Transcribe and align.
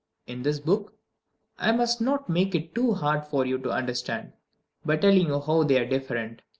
In 0.25 0.41
this 0.41 0.59
book 0.59 0.95
I 1.59 1.71
must 1.71 2.01
not 2.01 2.27
make 2.27 2.55
it 2.55 2.73
too 2.73 2.95
hard 2.95 3.23
for 3.27 3.45
you 3.45 3.59
to 3.59 3.69
understand, 3.69 4.33
by 4.83 4.97
telling 4.97 5.27
you 5.27 5.39
how 5.41 5.61
they 5.61 5.79
are 5.79 5.85
different. 5.87 6.41